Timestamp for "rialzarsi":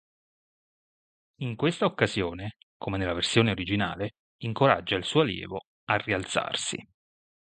5.97-6.77